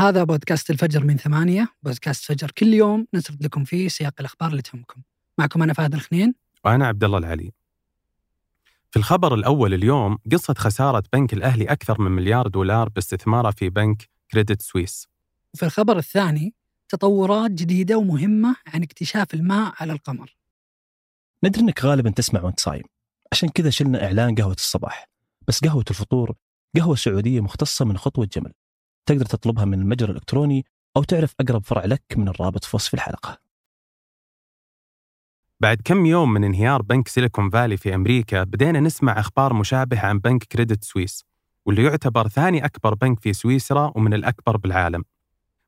[0.00, 4.62] هذا بودكاست الفجر من ثمانية بودكاست فجر كل يوم نسرد لكم فيه سياق الأخبار اللي
[4.62, 5.02] تهمكم.
[5.38, 6.34] معكم أنا فهد الخنين.
[6.64, 7.52] وأنا عبد الله العلي.
[8.90, 14.08] في الخبر الأول اليوم قصة خسارة بنك الأهلي أكثر من مليار دولار باستثماره في بنك
[14.32, 15.08] كريدت سويس.
[15.54, 16.54] وفي الخبر الثاني
[16.88, 20.36] تطورات جديدة ومهمة عن اكتشاف الماء على القمر.
[21.44, 22.84] ندري إنك غالبا تسمع وأنت صايم.
[23.32, 25.08] عشان كذا شلنا إعلان قهوة الصباح.
[25.48, 26.34] بس قهوة الفطور
[26.76, 28.52] قهوة سعودية مختصة من خطوة جمل.
[29.06, 30.64] تقدر تطلبها من المتجر الإلكتروني
[30.96, 33.38] أو تعرف أقرب فرع لك من الرابط في وصف الحلقة.
[35.60, 40.18] بعد كم يوم من انهيار بنك سيليكون فالي في أمريكا بدينا نسمع أخبار مشابهة عن
[40.18, 41.24] بنك كريدت سويس
[41.66, 45.04] واللي يعتبر ثاني أكبر بنك في سويسرا ومن الأكبر بالعالم.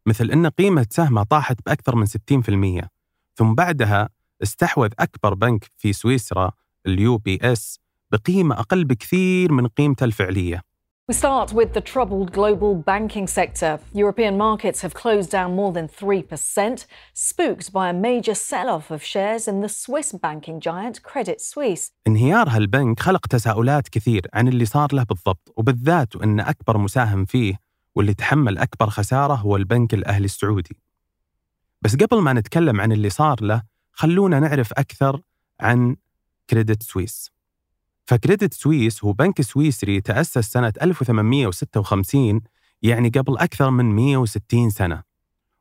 [0.06, 2.88] مثل أن قيمة سهمه طاحت بأكثر من 60%
[3.34, 4.08] ثم بعدها
[4.42, 6.52] استحوذ أكبر بنك في سويسرا
[6.86, 10.62] ال UBS بقيمة أقل بكثير من قيمته الفعلية.
[11.08, 13.80] We start with the troubled global banking sector.
[13.92, 19.02] European markets have closed down more than 3%, spooked by a major sell off of
[19.02, 21.90] shares in the Swiss banking giant Credit Suisse.
[22.06, 27.58] انهيار هالبنك خلق تساؤلات كثير عن اللي صار له بالضبط وبالذات وأن أكبر مساهم فيه
[27.94, 30.76] واللي تحمل أكبر خسارة هو البنك الأهلي السعودي
[31.82, 35.20] بس قبل ما نتكلم عن اللي صار له خلونا نعرف أكثر
[35.60, 35.96] عن
[36.50, 37.31] كريدت سويس
[38.04, 42.40] فكريدت سويس هو بنك سويسري تأسس سنة 1856
[42.82, 45.02] يعني قبل أكثر من 160 سنة.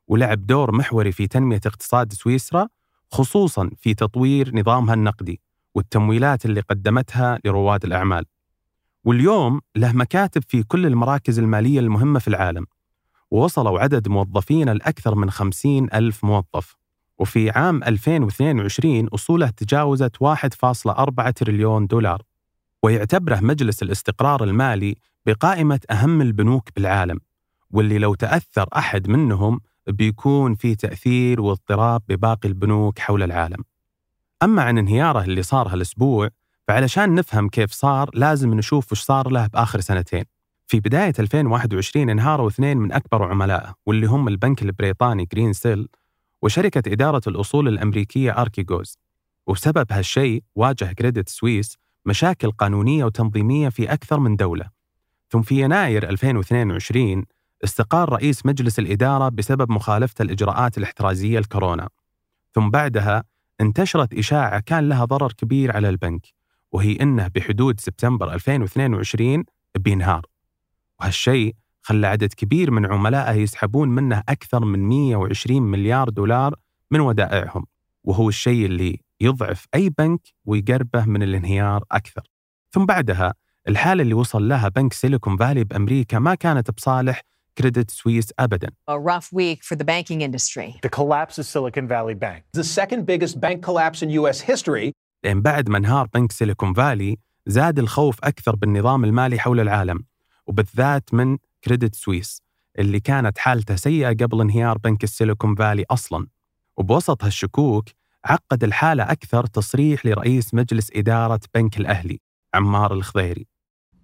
[0.08, 2.68] ولعب دور محوري في تنمية اقتصاد سويسرا
[3.10, 5.40] خصوصا في تطوير نظامها النقدي
[5.74, 8.24] والتمويلات اللي قدمتها لرواد الأعمال.
[9.04, 12.66] واليوم له مكاتب في كل المراكز المالية المهمة في العالم
[13.30, 16.76] ووصلوا عدد موظفين لأكثر من 50 ألف موظف.
[17.18, 22.22] وفي عام 2022 أصوله تجاوزت 1.4 تريليون دولار.
[22.82, 27.20] ويعتبره مجلس الاستقرار المالي بقائمة أهم البنوك بالعالم
[27.70, 33.64] واللي لو تأثر أحد منهم بيكون في تأثير واضطراب بباقي البنوك حول العالم.
[34.42, 36.28] أما عن انهياره اللي صار هالأسبوع
[36.68, 40.24] فعلشان نفهم كيف صار لازم نشوف وش صار له بآخر سنتين.
[40.66, 45.88] في بداية 2021 انهاروا اثنين من أكبر عملائه واللي هم البنك البريطاني Greensill
[46.42, 48.98] وشركة إدارة الأصول الأمريكية أركيجوز.
[49.46, 54.70] وبسبب هالشيء واجه كريدت سويس مشاكل قانونية وتنظيمية في أكثر من دولة.
[55.30, 57.24] ثم في يناير 2022
[57.64, 61.88] استقال رئيس مجلس الإدارة بسبب مخالفة الإجراءات الاحترازية الكورونا.
[62.54, 63.24] ثم بعدها
[63.60, 66.26] انتشرت إشاعة كان لها ضرر كبير على البنك
[66.72, 69.44] وهي أنه بحدود سبتمبر 2022
[69.78, 70.26] بينهار.
[71.00, 76.54] وهالشيء خلى عدد كبير من عملائه يسحبون منه أكثر من 120 مليار دولار
[76.90, 77.66] من ودائعهم
[78.04, 82.22] وهو الشيء اللي يضعف أي بنك ويقربه من الانهيار أكثر
[82.70, 83.34] ثم بعدها
[83.68, 87.20] الحالة اللي وصل لها بنك سيليكون فالي بأمريكا ما كانت بصالح
[87.58, 90.78] كريدت سويس أبدا A rough week for the banking industry.
[90.86, 92.42] The collapse of Silicon Valley Bank.
[92.56, 94.40] the second biggest bank collapse in U.S.
[94.40, 94.92] history.
[95.24, 100.04] لأن بعد ما انهار بنك سيليكون فالي زاد الخوف أكثر بالنظام المالي حول العالم
[100.46, 102.42] وبالذات من كريدت سويس
[102.78, 106.26] اللي كانت حالته سيئة قبل انهيار بنك السيليكون فالي أصلا
[106.76, 107.88] وبوسط هالشكوك
[108.24, 112.20] عقد الحالة أكثر تصريح لرئيس مجلس إدارة بنك الأهلي
[112.54, 113.46] عمار الخضيري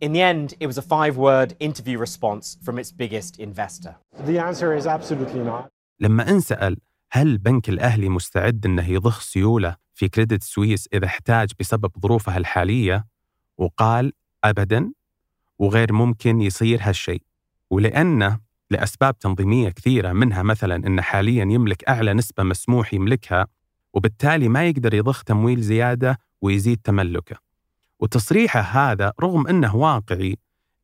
[0.00, 3.96] In the end, it was a five word interview response from its biggest investor.
[4.26, 5.68] The answer is absolutely not.
[6.00, 6.76] لما انسأل
[7.10, 13.04] هل بنك الأهلي مستعد أنه يضخ سيولة في كريدت سويس إذا احتاج بسبب ظروفها الحالية
[13.58, 14.12] وقال
[14.44, 14.92] أبدا
[15.58, 17.22] وغير ممكن يصير هالشيء
[17.70, 18.40] ولأنه
[18.70, 23.46] لأسباب تنظيمية كثيرة منها مثلا أنه حاليا يملك أعلى نسبة مسموح يملكها
[23.94, 27.36] وبالتالي ما يقدر يضخ تمويل زيادة ويزيد تملكه.
[28.00, 30.36] وتصريحه هذا رغم أنه واقعي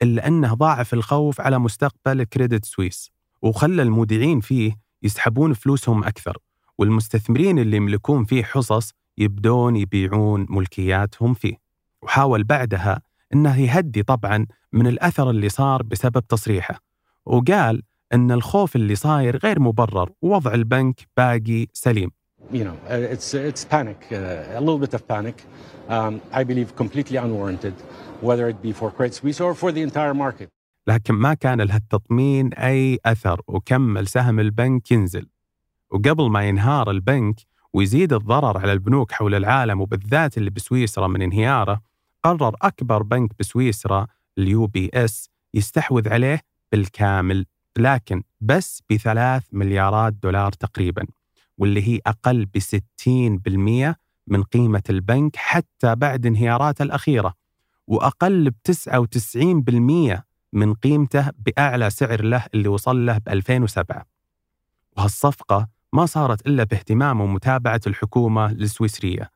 [0.03, 3.11] إلا أنه ضاعف الخوف على مستقبل كريدت سويس
[3.43, 6.39] وخلى المودعين فيه يسحبون فلوسهم أكثر
[6.79, 11.55] والمستثمرين اللي يملكون فيه حصص يبدون يبيعون ملكياتهم فيه.
[12.03, 13.03] وحاول بعدها
[13.35, 16.81] أنه يهدي طبعا من الأثر اللي صار بسبب تصريحه
[17.27, 17.83] وقال
[18.13, 22.11] أن الخوف اللي صاير غير مبرر ووضع البنك باقي سليم.
[22.53, 25.37] You know, uh, it's it's panic, uh, a little bit of panic.
[25.89, 27.75] Um, I believe completely unwarranted,
[28.21, 30.49] whether it be for Credit Suisse or for the entire market.
[30.87, 35.27] لكن ما كان لها التطمين أي أثر وكمل سهم البنك ينزل
[35.91, 37.37] وقبل ما ينهار البنك
[37.73, 41.81] ويزيد الضرر على البنوك حول العالم وبالذات اللي بسويسرا من انهياره
[42.23, 44.07] قرر أكبر بنك بسويسرا
[44.39, 46.41] ال UBS يستحوذ عليه
[46.73, 47.47] بالكامل
[47.79, 51.07] لكن بس بثلاث مليارات دولار تقريبا
[51.59, 53.95] واللي هي أقل ب 60%
[54.27, 57.35] من قيمة البنك حتى بعد انهياراته الأخيرة
[57.87, 58.55] وأقل ب
[60.19, 60.23] 99%
[60.53, 64.07] من قيمته بأعلى سعر له اللي وصل له ب 2007
[64.97, 69.31] وهالصفقة ما صارت إلا باهتمام ومتابعة الحكومة السويسرية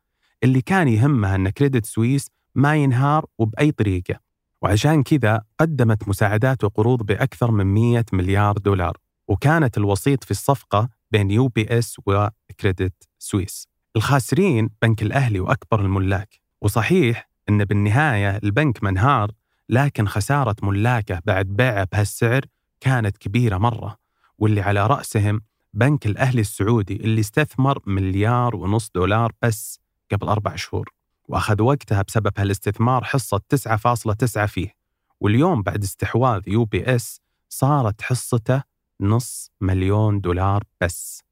[0.44, 4.20] اللي كان يهمها أن Credit Suisse ما ينهار وبأي طريقة
[4.62, 8.96] وعشان كذا قدمت مساعدات وقروض بأكثر من 100 مليار دولار
[9.28, 13.68] وكانت الوسيط في الصفقة بين UBS و Credit Suisse.
[13.96, 16.40] الخاسرين بنك الأهلي وأكبر الملاك.
[16.60, 19.30] وصحيح أن بالنهاية البنك منهار
[19.68, 22.44] لكن خسارة ملاكه بعد بيعه بهالسعر
[22.80, 23.96] كانت كبيرة مرة.
[24.38, 25.40] واللي على رأسهم
[25.74, 29.80] بنك الأهلي السعودي اللي استثمر مليار ونص دولار بس
[30.12, 30.88] قبل أربع شهور.
[31.28, 34.74] وأخذ وقتها بسبب هالاستثمار حصة 9.9 فيه.
[35.20, 38.62] واليوم بعد استحواذ UBS صارت حصته
[39.00, 41.22] نص مليون دولار بس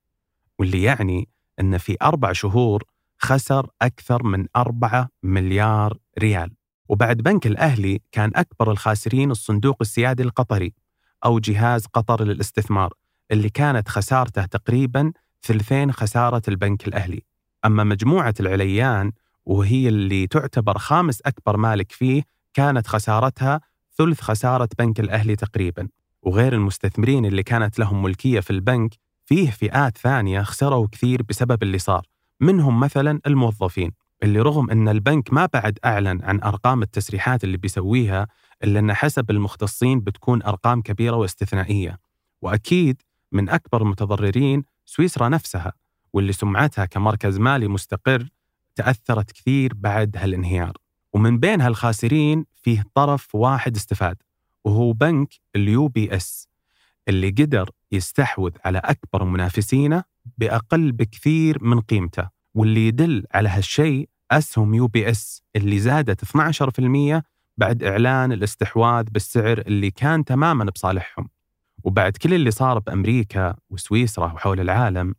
[0.59, 1.29] واللي يعني
[1.61, 2.85] أن في أربع شهور
[3.19, 6.53] خسر أكثر من أربعة مليار ريال.
[6.89, 10.73] وبعد بنك الأهلي كان أكبر الخاسرين الصندوق السيادي القطري
[11.25, 12.95] أو جهاز قطر للاستثمار
[13.31, 17.23] اللي كانت خسارته تقريبا ثلثين خسارة البنك الأهلي.
[17.65, 19.13] أما مجموعة العليان
[19.47, 22.23] وهي اللي تعتبر خامس أكبر مالك فيه
[22.55, 23.61] كانت خسارتها
[23.99, 25.89] ثلث خسارة بنك الأهلي تقريبا.
[26.27, 28.95] وغير المستثمرين اللي كانت لهم ملكية في البنك
[29.25, 32.07] فيه فئات ثانية خسروا كثير بسبب اللي صار
[32.41, 33.93] منهم مثلا الموظفين
[34.23, 38.27] اللي رغم أن البنك ما بعد أعلن عن أرقام التسريحات اللي بيسويها
[38.65, 41.99] إلا أن حسب المختصين بتكون أرقام كبيرة واستثنائية.
[42.43, 43.03] وأكيد
[43.33, 45.73] من أكبر المتضررين سويسرا نفسها
[46.13, 48.29] واللي سمعتها كمركز مالي مستقر
[48.75, 50.73] تأثرت كثير بعد هالانهيار.
[51.13, 54.17] ومن بين هالخاسرين فيه طرف واحد استفاد
[54.67, 56.49] وهو بنك ال UBS
[57.09, 60.05] اللي قدر يستحوذ على أكبر منافسينه
[60.39, 67.23] بأقل بكثير من قيمته واللي يدل على هالشيء أسهم UBS اللي زادت 12%
[67.57, 71.29] بعد إعلان الاستحواذ بالسعر اللي كان تماما بصالحهم.
[71.85, 75.15] وبعد كل اللي صار بأمريكا وسويسرا وحول العالم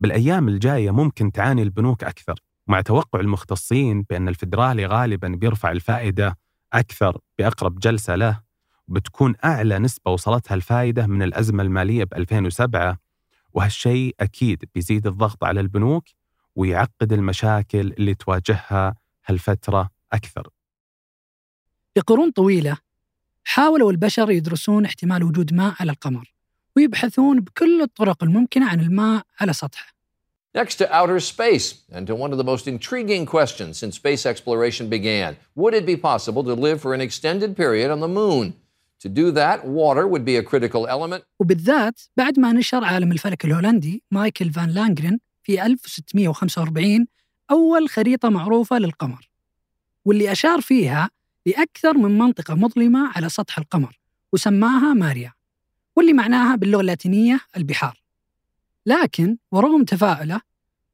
[0.00, 2.34] بالأيام الجاية ممكن تعاني البنوك أكثر.
[2.66, 6.38] مع توقع المختصين بأن الفدرالي غالبا بيرفع الفائدة
[6.72, 8.47] أكثر بأقرب جلسة له
[8.88, 12.98] بتكون أعلى نسبة وصلتها الفائدة من الأزمة المالية ب 2007
[13.52, 16.04] وهالشيء أكيد بيزيد الضغط على البنوك
[16.56, 18.94] ويعقد المشاكل اللي تواجهها
[19.26, 20.48] هالفترة أكثر
[21.96, 22.78] لقرون طويلة
[23.44, 26.32] حاولوا البشر يدرسون احتمال وجود ماء على القمر
[26.76, 29.98] ويبحثون بكل الطرق الممكنة عن الماء على سطحه
[30.54, 34.88] Next to outer space, and to one of the most intriguing questions since space exploration
[34.88, 38.54] began Would it be possible to live for an extended period on the moon?
[39.04, 41.24] To do that, water would be a critical element.
[41.38, 47.06] وبالذات بعد ما نشر عالم الفلك الهولندي مايكل فان لانجرين في 1645
[47.50, 49.30] أول خريطة معروفة للقمر
[50.04, 51.10] واللي أشار فيها
[51.46, 53.98] لأكثر من منطقة مظلمة على سطح القمر
[54.32, 55.32] وسماها ماريا
[55.96, 58.00] واللي معناها باللغة اللاتينية البحار
[58.86, 60.40] لكن ورغم تفاؤله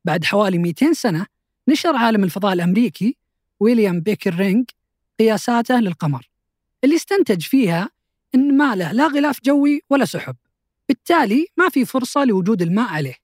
[0.05, 1.27] بعد حوالي 200 سنة
[1.69, 3.17] نشر عالم الفضاء الأمريكي
[3.61, 4.71] ويليام بيكر رينج
[5.19, 6.31] قياساته للقمر
[6.85, 7.91] اللي استنتج فيها
[8.35, 10.37] أن ما له لا غلاف جوي ولا سحب.
[10.89, 13.15] بالتالي ما في فرصة لوجود الماء عليه.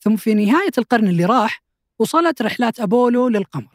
[0.00, 1.62] ثم في نهاية القرن اللي راح
[1.98, 3.68] وصلت رحلات أبولو للقمر.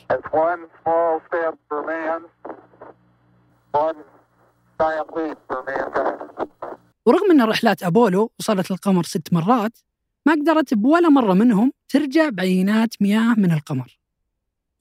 [7.06, 9.78] ورغم أن رحلات أبولو وصلت للقمر ست مرات
[10.26, 13.98] ما قدرت بولا مرة منهم ترجع بعينات مياه من القمر.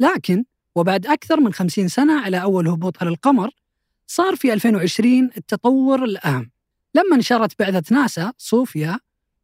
[0.00, 3.50] لكن وبعد أكثر من خمسين سنة على أول هبوطها للقمر
[4.14, 6.50] صار في 2020 التطور الأهم.
[6.94, 8.98] لما نشرت بعثة ناسا صوفيا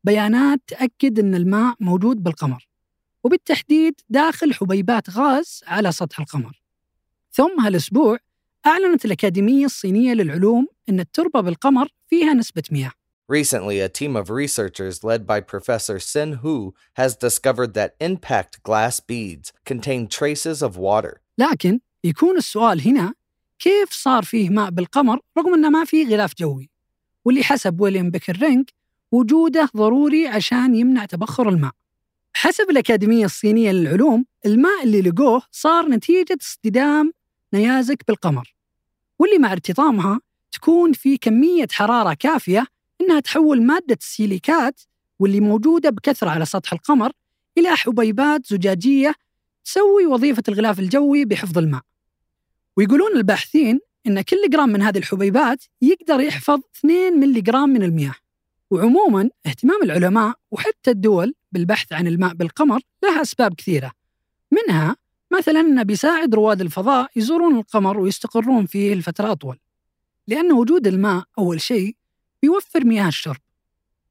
[0.05, 2.69] بيانات تأكد أن الماء موجود بالقمر
[3.25, 6.63] وبالتحديد داخل حبيبات غاز على سطح القمر.
[7.33, 8.19] ثم هالأسبوع
[8.67, 12.93] أعلنت الأكاديمية الصينية للعلوم أن التربة بالقمر فيها نسبة مياه.
[13.33, 19.01] Recently, a team of researchers led by Professor Sen Hu has discovered that impact glass
[19.01, 21.21] beads contain traces of water.
[21.39, 23.15] لكن يكون السؤال هنا
[23.59, 26.71] كيف صار فيه ماء بالقمر رغم أنه ما فيه غلاف جوي؟
[27.25, 28.69] واللي حسب ويليام بيكر رينج
[29.13, 31.73] وجوده ضروري عشان يمنع تبخر الماء.
[32.35, 37.13] حسب الأكاديمية الصينية للعلوم الماء اللي لقوه صار نتيجة اصطدام
[37.55, 38.55] نيازك بالقمر
[39.19, 40.21] واللي مع ارتطامها
[40.53, 42.67] تكون في كمية حرارة كافية
[43.01, 44.81] إنها تحول مادة السيليكات
[45.19, 47.13] واللي موجودة بكثرة على سطح القمر
[47.59, 49.15] إلى حبيبات زجاجية
[49.65, 51.83] تسوي وظيفة الغلاف الجوي بحفظ الماء.
[52.79, 58.15] ويقولون الباحثين إن كل جرام من هذه الحبيبات يقدر يحفظ 2 ملي جرام من المياه.
[58.71, 63.93] وعموما اهتمام العلماء وحتى الدول بالبحث عن الماء بالقمر لها أسباب كثيرة.
[64.53, 64.97] منها
[65.33, 69.59] مثلا أنه بيساعد رواد الفضاء يزورون القمر ويستقرون فيه لفترة أطول.
[70.29, 71.97] لأن وجود الماء أول شيء
[72.43, 73.41] بيوفر مياه الشرب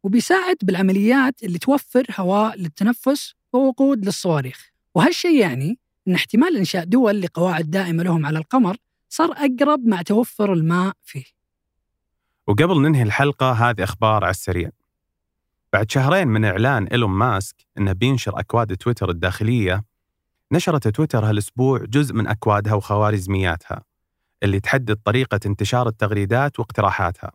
[0.03, 4.71] وبيساعد بالعمليات اللي توفر هواء للتنفس ووقود للصواريخ.
[4.95, 8.77] وهالشيء يعني أن احتمال إنشاء دول لقواعد دائمة لهم على القمر
[9.09, 11.23] صار أقرب مع توفر الماء فيه.
[12.47, 14.69] وقبل ننهي الحلقة هذه أخبار على السريع.
[15.73, 19.83] بعد شهرين من إعلان إيلون ماسك أنه بينشر أكواد تويتر الداخلية
[20.51, 23.83] نشرت تويتر هالأسبوع جزء من أكوادها وخوارزمياتها
[24.43, 27.31] اللي تحدد طريقة انتشار التغريدات واقتراحاتها.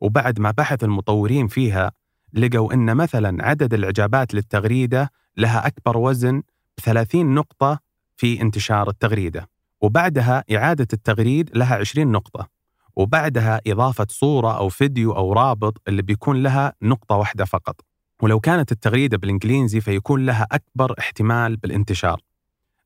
[0.00, 1.92] وبعد ما بحث المطورين فيها
[2.32, 6.42] لقوا أن مثلا عدد الإعجابات للتغريدة لها أكبر وزن
[6.78, 9.48] ب 30 نقطة في انتشار التغريدة.
[9.80, 12.48] وبعدها إعادة التغريد لها 20 نقطة.
[12.96, 17.80] وبعدها إضافة صورة أو فيديو أو رابط اللي بيكون لها نقطة واحدة فقط.
[18.22, 22.20] ولو كانت التغريدة بالإنجليزي فيكون لها أكبر احتمال بالانتشار.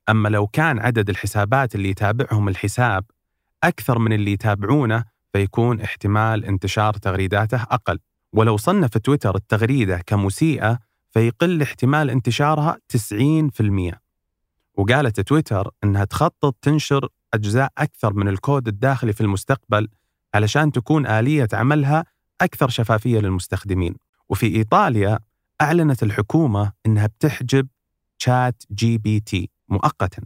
[0.09, 3.05] أما لو كان عدد الحسابات اللي يتابعهم الحساب
[3.65, 7.99] أكثر من اللي يتابعونه فيكون احتمال انتشار تغريداته أقل.
[8.33, 10.79] ولو صنف تويتر التغريدة كمسيئة
[11.11, 14.06] فيقل احتمال انتشارها 90%
[14.77, 19.89] وقالت تويتر أنها تخطط تنشر أجزاء أكثر من الكود الداخلي في المستقبل
[20.35, 22.05] علشان تكون آلية عملها
[22.41, 23.95] أكثر شفافية للمستخدمين.
[24.29, 25.19] وفي إيطاليا
[25.61, 27.69] أعلنت الحكومة أنها بتحجب
[28.19, 30.23] ChatGPT مؤقتا.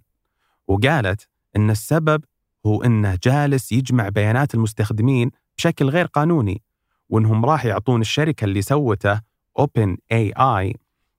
[0.69, 2.25] وقالت أن السبب
[2.67, 6.63] هو أنه جالس يجمع بيانات المستخدمين بشكل غير قانوني
[7.09, 9.21] وأنهم راح يعطون الشركة اللي سوته
[9.61, 10.73] Open AI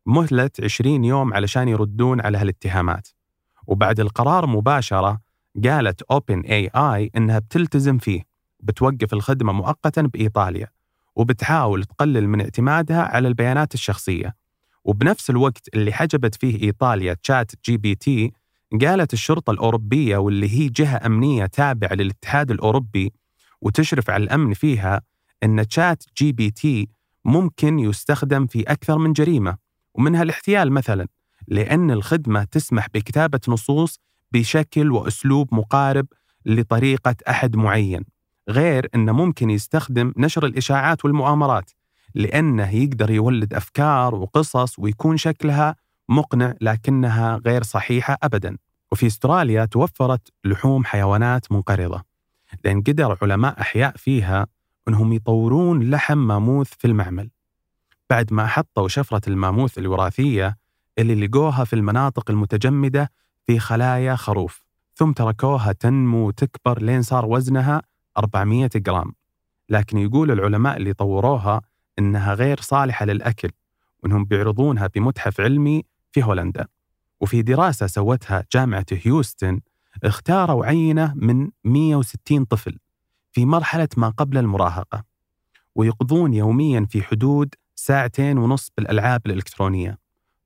[0.05, 3.07] مهلة 20 يوم علشان يردون على هالاتهامات.
[3.71, 5.21] وبعد القرار مباشرة
[5.65, 8.21] قالت Open AI إنها بتلتزم فيه
[8.59, 10.67] بتوقف الخدمة مؤقتا بإيطاليا
[11.15, 14.35] وبتحاول تقلل من اعتمادها على البيانات الشخصية.
[14.85, 18.31] وبنفس الوقت اللي حجبت فيه إيطاليا ChatGPT
[18.81, 23.13] قالت الشرطة الأوروبية واللي هي جهة أمنية تابعة للاتحاد الأوروبي
[23.61, 25.01] وتشرف على الأمن فيها
[25.43, 26.89] أن ChatGPT
[27.25, 29.57] ممكن يستخدم في أكثر من جريمة
[29.93, 31.07] ومنها الاحتيال مثلا.
[31.47, 33.99] لأن الخدمة تسمح بكتابة نصوص
[34.31, 36.07] بشكل وأسلوب مقارب
[36.45, 38.03] لطريقة أحد معين
[38.49, 41.71] غير أنه ممكن يستخدم نشر الإشاعات والمؤامرات
[42.15, 45.75] لأنه يقدر يولد أفكار وقصص ويكون شكلها
[46.09, 48.57] مقنع لكنها غير صحيحة أبدا.
[48.91, 52.03] وفي استراليا توفرت لحوم حيوانات منقرضة.
[52.65, 54.47] لأن قدر علماء أحياء فيها
[54.87, 57.29] أنهم يطورون لحم ماموث في المعمل.
[58.09, 60.57] بعد ما حطوا شفرة الماموث الوراثية
[60.97, 63.11] اللي لقوها في المناطق المتجمدة
[63.47, 64.63] في خلايا خروف.
[64.95, 67.81] ثم تركوها تنمو وتكبر لين صار وزنها
[68.17, 69.13] 400 جرام.
[69.69, 71.61] لكن يقول العلماء اللي طوروها
[71.99, 73.49] إنها غير صالحة للأكل
[74.03, 76.67] وإنهم بيعرضونها بمتحف علمي في هولندا.
[77.21, 79.59] وفي دراسة سوتها جامعة هيوستن
[80.03, 82.77] اختاروا عينة من 160 طفل
[83.31, 85.03] في مرحلة ما قبل المراهقة
[85.75, 89.97] ويقضون يوميا في حدود ساعتين ونص بالألعاب الإلكترونية.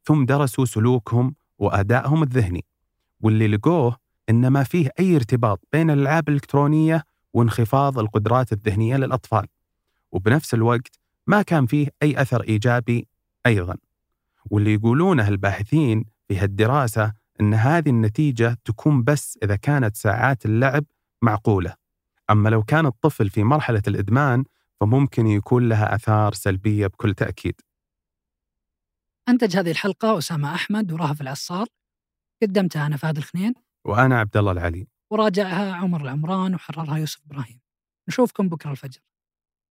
[0.06, 2.66] ثم درسوا سلوكهم وأدائهم الذهني
[3.20, 3.98] واللي لقوه
[4.30, 9.48] إن ما فيه أي ارتباط بين الألعاب الإلكترونية وانخفاض القدرات الذهنية للأطفال.
[10.12, 13.08] وبنفس الوقت ما كان فيه أي أثر إيجابي
[13.46, 13.78] أيضا.
[14.52, 20.84] واللي يقولونه الباحثين في هالدراسة أن هذه النتيجة تكون بس إذا كانت ساعات اللعب
[21.22, 21.74] معقولة.
[22.30, 24.44] أما لو كان الطفل في مرحلة الإدمان
[24.80, 27.62] فممكن يكون لها آثار سلبية بكل تأكيد.
[29.30, 31.68] أنتج هذه الحلقة أسامة أحمد ورهف العصار.
[32.44, 33.54] قدمتها أنا فهد الخنين.
[33.88, 34.88] وأنا عبد الله العلي.
[35.12, 37.62] وراجعها عمر العمران وحررها يوسف إبراهيم.
[38.10, 39.00] نشوفكم بكرة الفجر.